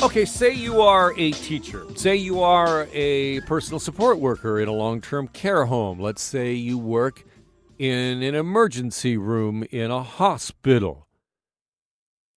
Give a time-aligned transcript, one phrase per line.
[0.00, 1.84] Okay, say you are a teacher.
[1.96, 5.98] Say you are a personal support worker in a long term care home.
[5.98, 7.24] Let's say you work
[7.78, 11.08] in an emergency room in a hospital.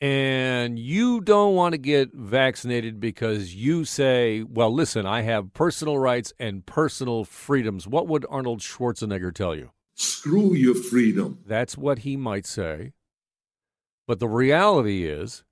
[0.00, 5.98] And you don't want to get vaccinated because you say, well, listen, I have personal
[5.98, 7.86] rights and personal freedoms.
[7.86, 9.70] What would Arnold Schwarzenegger tell you?
[9.94, 11.40] Screw your freedom.
[11.46, 12.94] That's what he might say.
[14.06, 15.44] But the reality is,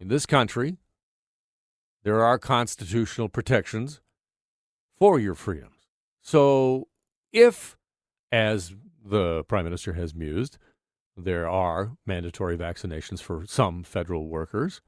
[0.00, 0.78] in this country,
[2.02, 4.00] there are constitutional protections
[4.98, 5.88] for your freedoms.
[6.22, 6.88] So
[7.32, 7.76] if,
[8.30, 10.58] as the Prime Minister has mused,
[11.16, 14.80] there are mandatory vaccinations for some federal workers,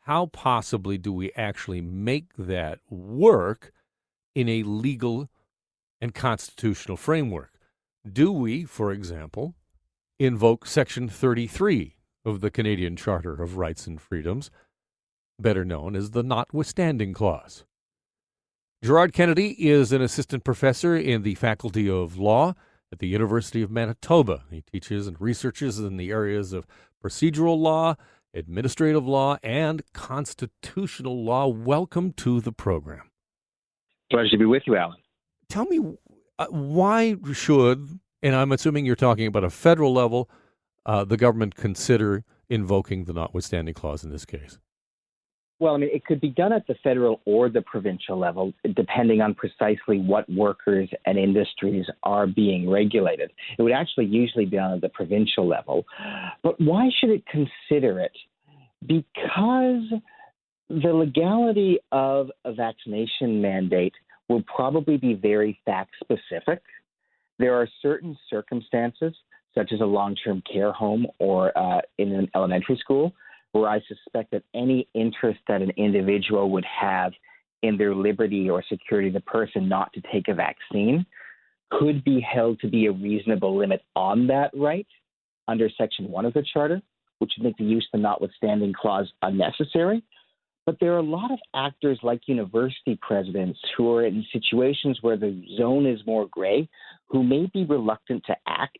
[0.00, 3.72] how possibly do we actually make that work
[4.34, 5.28] in a legal
[6.00, 7.52] and constitutional framework?
[8.10, 9.54] Do we, for example,
[10.18, 14.50] invoke Section 33 of the Canadian Charter of Rights and Freedoms?
[15.38, 17.64] Better known as the Notwithstanding Clause.
[18.82, 22.54] Gerard Kennedy is an assistant professor in the Faculty of Law
[22.90, 24.44] at the University of Manitoba.
[24.50, 26.66] He teaches and researches in the areas of
[27.02, 27.94] procedural law,
[28.34, 31.46] administrative law, and constitutional law.
[31.46, 33.10] Welcome to the program.
[34.10, 34.98] Pleasure to be with you, Alan.
[35.48, 35.80] Tell me
[36.38, 40.28] uh, why should, and I'm assuming you're talking about a federal level,
[40.84, 44.58] uh, the government consider invoking the notwithstanding clause in this case?
[45.58, 49.20] Well, I mean, it could be done at the federal or the provincial level, depending
[49.20, 53.30] on precisely what workers and industries are being regulated.
[53.56, 55.84] It would actually usually be at the provincial level.
[56.42, 58.12] But why should it consider it?
[58.84, 59.84] Because
[60.68, 63.94] the legality of a vaccination mandate
[64.28, 66.62] will probably be very fact specific.
[67.38, 69.14] There are certain circumstances,
[69.54, 73.12] such as a long term care home or uh, in an elementary school,
[73.52, 77.12] where I suspect that any interest that an individual would have
[77.62, 81.06] in their liberty or security of the person not to take a vaccine
[81.70, 84.86] could be held to be a reasonable limit on that right
[85.48, 86.82] under Section 1 of the Charter,
[87.18, 90.02] which would make the use of the notwithstanding clause unnecessary.
[90.64, 95.16] But there are a lot of actors like university presidents who are in situations where
[95.16, 96.68] the zone is more gray,
[97.08, 98.78] who may be reluctant to act.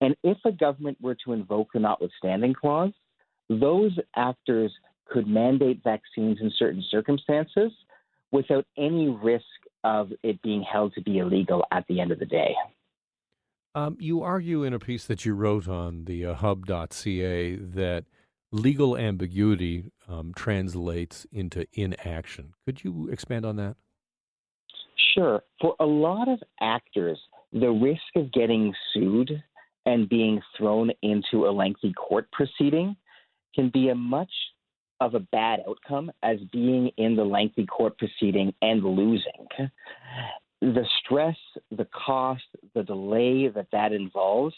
[0.00, 2.92] And if a government were to invoke the notwithstanding clause,
[3.50, 4.72] those actors
[5.06, 7.72] could mandate vaccines in certain circumstances
[8.30, 9.44] without any risk
[9.82, 12.54] of it being held to be illegal at the end of the day.
[13.74, 18.04] Um, you argue in a piece that you wrote on the uh, hub.ca that
[18.52, 22.54] legal ambiguity um, translates into inaction.
[22.64, 23.76] Could you expand on that?
[25.14, 25.42] Sure.
[25.60, 27.18] For a lot of actors,
[27.52, 29.42] the risk of getting sued
[29.86, 32.96] and being thrown into a lengthy court proceeding
[33.54, 34.30] can be a much
[35.00, 39.46] of a bad outcome as being in the lengthy court proceeding and losing.
[40.60, 41.36] The stress,
[41.70, 42.44] the cost,
[42.74, 44.54] the delay that that involves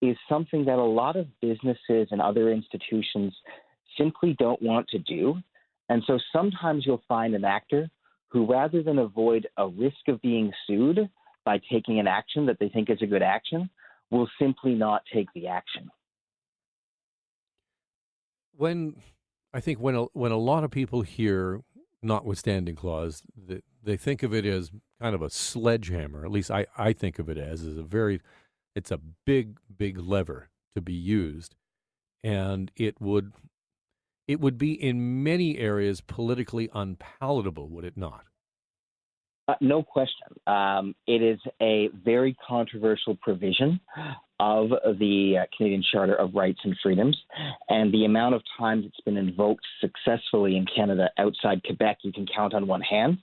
[0.00, 3.34] is something that a lot of businesses and other institutions
[3.98, 5.34] simply don't want to do.
[5.88, 7.90] And so sometimes you'll find an actor
[8.28, 11.10] who, rather than avoid a risk of being sued
[11.44, 13.68] by taking an action that they think is a good action,
[14.12, 15.90] will simply not take the action
[18.60, 18.96] when
[19.54, 21.62] I think when a, when a lot of people hear
[22.02, 26.24] notwithstanding clause, they, they think of it as kind of a sledgehammer.
[26.24, 28.20] At least I, I think of it as is a very
[28.76, 31.54] it's a big big lever to be used,
[32.22, 33.32] and it would
[34.28, 38.24] it would be in many areas politically unpalatable, would it not?
[39.48, 40.28] Uh, no question.
[40.46, 43.80] Um, it is a very controversial provision
[44.40, 47.16] of the uh, Canadian Charter of Rights and Freedoms,
[47.68, 52.26] and the amount of times it's been invoked successfully in Canada outside Quebec, you can
[52.26, 53.18] count on one hand,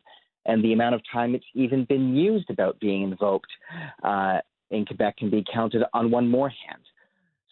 [0.45, 3.51] and the amount of time it's even been used about being invoked
[4.03, 4.37] uh,
[4.71, 6.81] in Quebec can be counted on one more hand.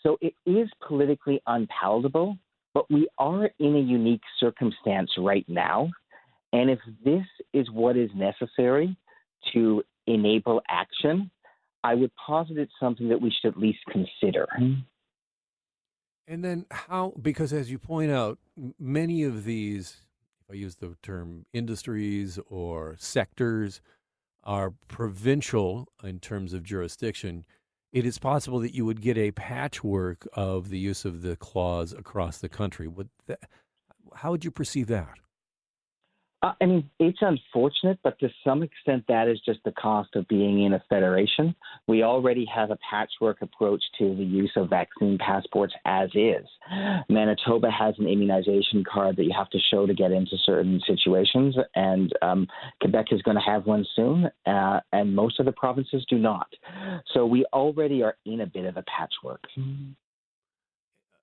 [0.04, 2.38] So it is politically unpalatable,
[2.74, 5.90] but we are in a unique circumstance right now
[6.56, 8.95] and if this is what is necessary
[9.54, 11.30] to enable action,
[11.86, 14.48] I would posit it's something that we should at least consider.
[14.60, 14.82] Mm-hmm.
[16.28, 18.40] And then how, because as you point out,
[18.80, 19.98] many of these,
[20.42, 23.82] if I use the term industries or sectors,
[24.44, 27.46] are provincial in terms of jurisdiction.
[27.92, 31.94] It is possible that you would get a patchwork of the use of the clause
[31.94, 32.88] across the country.
[32.88, 33.40] Would that,
[34.16, 35.18] how would you perceive that?
[36.42, 40.28] Uh, I mean, it's unfortunate, but to some extent, that is just the cost of
[40.28, 41.56] being in a federation.
[41.88, 46.46] We already have a patchwork approach to the use of vaccine passports as is.
[47.10, 51.56] Manitoba has an immunization card that you have to show to get into certain situations,
[51.74, 52.48] and um,
[52.82, 56.48] Quebec is going to have one soon, uh, and most of the provinces do not.
[57.14, 59.42] So we already are in a bit of a patchwork.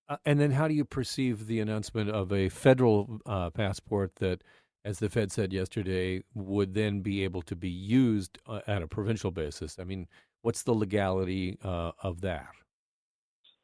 [0.08, 4.42] Uh, and then, how do you perceive the announcement of a federal uh, passport that?
[4.84, 8.86] As the Fed said yesterday, would then be able to be used uh, at a
[8.86, 9.78] provincial basis.
[9.78, 10.08] I mean,
[10.42, 12.48] what's the legality uh, of that?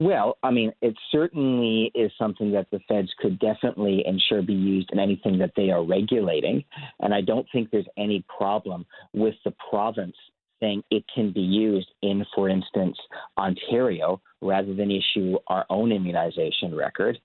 [0.01, 4.91] Well, I mean, it certainly is something that the feds could definitely ensure be used
[4.93, 6.63] in anything that they are regulating.
[7.01, 10.15] And I don't think there's any problem with the province
[10.61, 12.97] saying it can be used in, for instance,
[13.37, 17.19] Ontario rather than issue our own immunization record.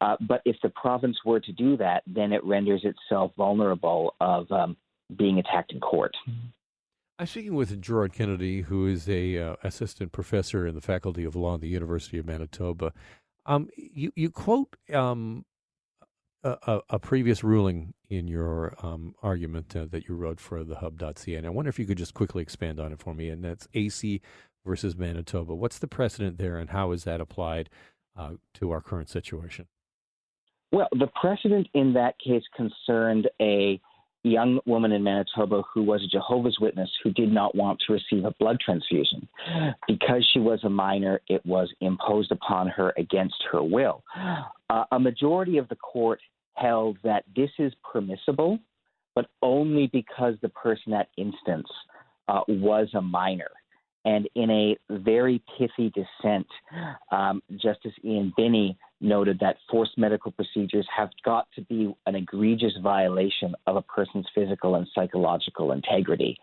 [0.00, 4.50] Uh, but if the province were to do that, then it renders itself vulnerable of
[4.50, 4.76] um,
[5.16, 6.14] being attacked in court.
[7.18, 11.36] I'm speaking with Gerard Kennedy, who is a uh, assistant professor in the Faculty of
[11.36, 12.92] Law at the University of Manitoba.
[13.46, 15.44] Um, you you quote um,
[16.44, 21.34] a, a, previous ruling in your um, argument uh, that you wrote for the hub.ca.
[21.34, 23.28] And I wonder if you could just quickly expand on it for me.
[23.30, 24.20] And that's AC
[24.64, 25.54] versus Manitoba.
[25.54, 27.70] What's the precedent there, and how is that applied
[28.16, 29.66] uh, to our current situation?
[30.72, 33.80] Well, the precedent in that case concerned a
[34.24, 38.24] young woman in Manitoba who was a Jehovah's Witness who did not want to receive
[38.24, 39.28] a blood transfusion.
[39.86, 44.02] Because she was a minor, it was imposed upon her against her will.
[44.70, 46.20] Uh, a majority of the court
[46.54, 48.58] held that this is permissible,
[49.14, 51.68] but only because the person at instance
[52.28, 53.50] uh, was a minor.
[54.06, 56.46] And in a very pithy dissent,
[57.10, 62.72] um, Justice Ian Binnie noted that forced medical procedures have got to be an egregious
[62.82, 66.36] violation of a person's physical and psychological integrity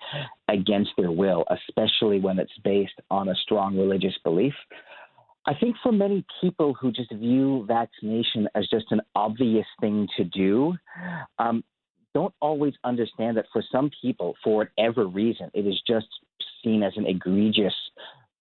[0.48, 4.54] against their will, especially when it's based on a strong religious belief.
[5.46, 10.24] I think for many people who just view vaccination as just an obvious thing to
[10.24, 10.76] do,
[11.40, 11.64] um,
[12.14, 16.08] don't always understand that for some people, for whatever reason, it is just
[16.64, 17.74] seen as an egregious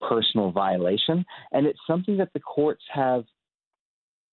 [0.06, 1.24] personal violation.
[1.52, 3.24] And it's something that the courts have,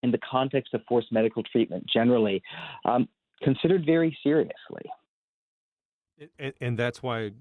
[0.04, 2.42] in the context of forced medical treatment generally,
[2.84, 3.08] um,
[3.42, 4.92] considered very seriously.
[6.40, 7.32] And, and, that's why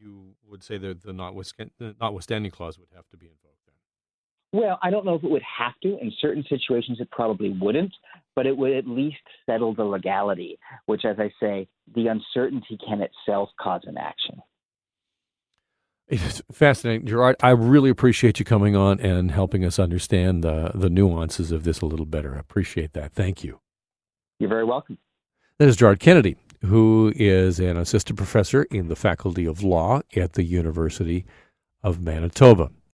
[0.00, 3.67] you would say that the notwithstanding, the notwithstanding clause would have to be invoked.
[4.52, 5.98] Well, I don't know if it would have to.
[5.98, 7.92] In certain situations, it probably wouldn't,
[8.34, 13.02] but it would at least settle the legality, which, as I say, the uncertainty can
[13.02, 14.40] itself cause an action.
[16.08, 17.36] It's fascinating, Gerard.
[17.42, 21.82] I really appreciate you coming on and helping us understand the, the nuances of this
[21.82, 22.34] a little better.
[22.34, 23.12] I appreciate that.
[23.12, 23.60] Thank you.
[24.38, 24.96] You're very welcome.
[25.58, 30.32] That is Gerard Kennedy, who is an assistant professor in the Faculty of Law at
[30.32, 31.26] the University
[31.82, 32.70] of Manitoba.